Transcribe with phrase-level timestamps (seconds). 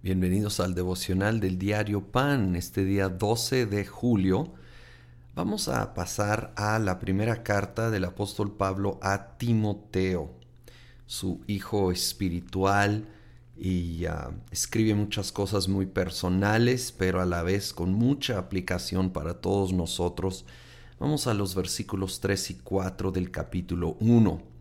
[0.00, 4.54] Bienvenidos al devocional del diario Pan, este día 12 de julio.
[5.34, 10.30] Vamos a pasar a la primera carta del apóstol Pablo a Timoteo,
[11.06, 13.08] su hijo espiritual,
[13.56, 19.40] y uh, escribe muchas cosas muy personales, pero a la vez con mucha aplicación para
[19.40, 20.44] todos nosotros.
[21.00, 24.57] Vamos a los versículos 3 y 4 del capítulo 1.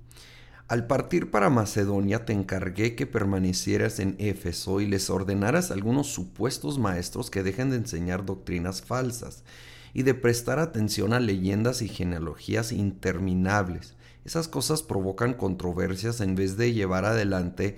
[0.67, 6.07] Al partir para Macedonia te encargué que permanecieras en Éfeso y les ordenaras a algunos
[6.07, 9.45] supuestos maestros que dejen de enseñar doctrinas falsas
[9.93, 13.95] y de prestar atención a leyendas y genealogías interminables.
[14.25, 17.77] Esas cosas provocan controversias en vez de llevar adelante,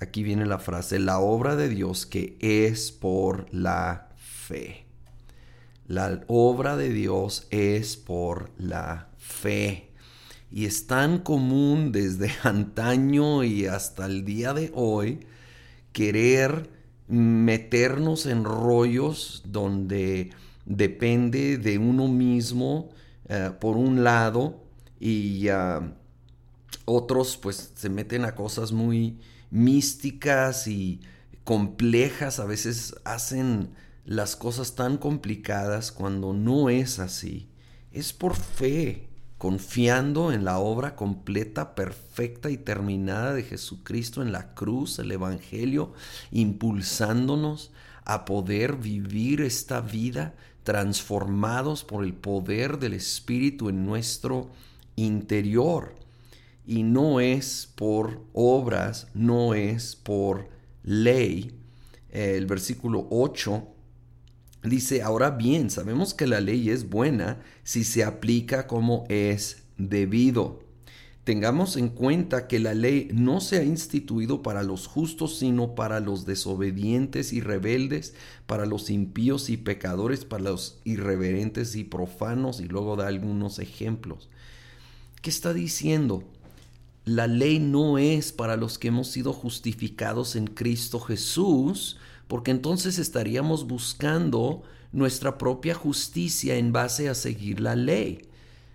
[0.00, 4.86] aquí viene la frase, la obra de Dios que es por la fe.
[5.86, 9.89] La obra de Dios es por la fe
[10.50, 15.20] y es tan común desde antaño y hasta el día de hoy
[15.92, 16.70] querer
[17.08, 20.30] meternos en rollos donde
[20.64, 22.90] depende de uno mismo
[23.28, 24.62] eh, por un lado
[25.00, 25.48] y
[26.84, 29.18] otros pues se meten a cosas muy
[29.50, 31.00] místicas y
[31.44, 33.70] complejas, a veces hacen
[34.04, 37.48] las cosas tan complicadas cuando no es así.
[37.92, 39.08] Es por fe,
[39.40, 45.94] confiando en la obra completa, perfecta y terminada de Jesucristo en la cruz, el Evangelio,
[46.30, 47.70] impulsándonos
[48.04, 54.50] a poder vivir esta vida transformados por el poder del Espíritu en nuestro
[54.96, 55.94] interior.
[56.66, 60.50] Y no es por obras, no es por
[60.82, 61.58] ley.
[62.10, 63.66] El versículo 8
[64.62, 70.60] Dice, ahora bien, sabemos que la ley es buena si se aplica como es debido.
[71.24, 76.00] Tengamos en cuenta que la ley no se ha instituido para los justos, sino para
[76.00, 78.14] los desobedientes y rebeldes,
[78.46, 84.28] para los impíos y pecadores, para los irreverentes y profanos, y luego da algunos ejemplos.
[85.22, 86.24] ¿Qué está diciendo?
[87.04, 91.98] La ley no es para los que hemos sido justificados en Cristo Jesús,
[92.30, 98.28] porque entonces estaríamos buscando nuestra propia justicia en base a seguir la ley.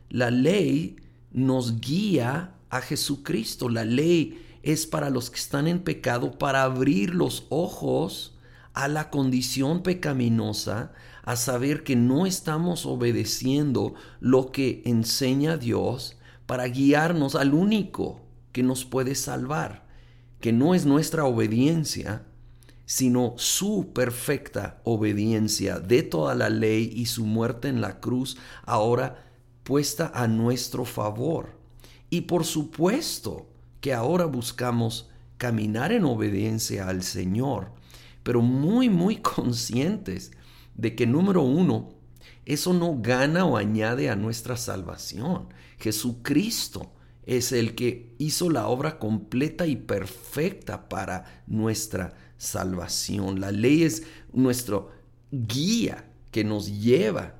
[0.10, 0.98] La ley
[1.32, 3.70] nos guía a Jesucristo.
[3.70, 8.38] La ley es para los que están en pecado, para abrir los ojos
[8.74, 10.92] a la condición pecaminosa,
[11.24, 18.20] a saber que no estamos obedeciendo lo que enseña Dios, para guiarnos al único
[18.52, 19.88] que nos puede salvar,
[20.42, 22.26] que no es nuestra obediencia,
[22.86, 29.26] sino su perfecta obediencia de toda la ley y su muerte en la cruz ahora
[29.64, 31.58] puesta a nuestro favor.
[32.10, 33.48] Y por supuesto
[33.82, 37.72] que ahora buscamos caminar en obediencia al Señor,
[38.24, 40.32] pero muy, muy conscientes
[40.76, 41.90] de que número uno,
[42.46, 45.48] eso no gana o añade a nuestra salvación.
[45.80, 46.92] Jesucristo
[47.26, 53.40] es el que hizo la obra completa y perfecta para nuestra salvación.
[53.40, 54.04] La ley es
[54.34, 54.92] nuestro
[55.32, 57.36] guía que nos lleva.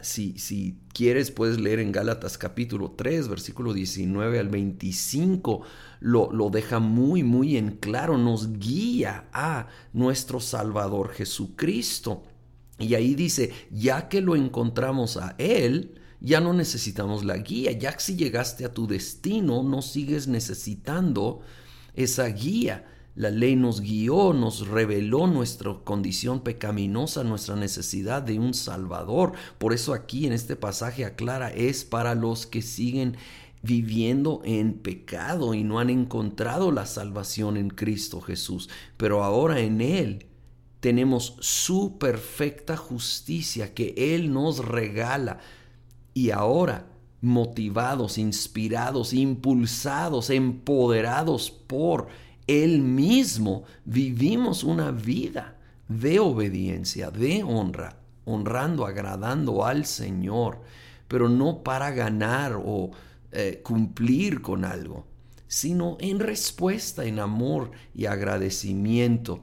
[0.00, 5.62] si, si quieres, puedes leer en Gálatas capítulo 3, versículo 19 al 25,
[6.00, 12.22] lo, lo deja muy, muy en claro, nos guía a nuestro Salvador Jesucristo.
[12.78, 17.92] Y ahí dice, ya que lo encontramos a Él, ya no necesitamos la guía, ya
[17.92, 21.40] que si llegaste a tu destino, no sigues necesitando
[21.94, 22.86] esa guía.
[23.14, 29.32] La ley nos guió, nos reveló nuestra condición pecaminosa, nuestra necesidad de un Salvador.
[29.58, 33.16] Por eso aquí en este pasaje aclara, es para los que siguen
[33.62, 38.68] viviendo en pecado y no han encontrado la salvación en Cristo Jesús.
[38.98, 40.26] Pero ahora en Él
[40.80, 45.40] tenemos su perfecta justicia que Él nos regala.
[46.16, 46.86] Y ahora
[47.20, 52.06] motivados, inspirados, impulsados, empoderados por
[52.46, 55.58] él mismo, vivimos una vida
[55.88, 60.62] de obediencia, de honra, honrando, agradando al Señor,
[61.06, 62.92] pero no para ganar o
[63.30, 65.04] eh, cumplir con algo,
[65.46, 69.42] sino en respuesta, en amor y agradecimiento.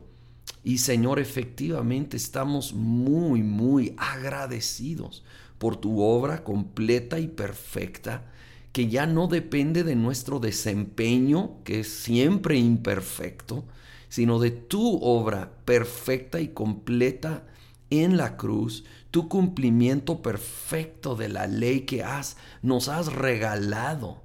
[0.63, 5.23] Y Señor, efectivamente estamos muy, muy agradecidos
[5.63, 8.25] por tu obra completa y perfecta
[8.73, 13.63] que ya no depende de nuestro desempeño, que es siempre imperfecto,
[14.09, 17.47] sino de tu obra perfecta y completa
[17.89, 24.21] en la cruz, tu cumplimiento perfecto de la ley que has, nos has regalado,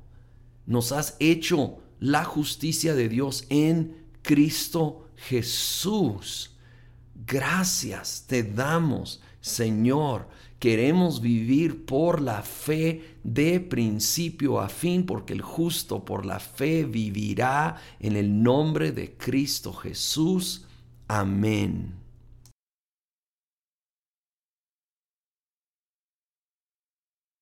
[0.67, 6.57] nos has hecho la justicia de Dios en Cristo Jesús.
[7.15, 10.29] Gracias te damos, Señor.
[10.59, 16.85] Queremos vivir por la fe de principio a fin, porque el justo por la fe
[16.85, 20.67] vivirá en el nombre de Cristo Jesús.
[21.07, 22.08] Amén.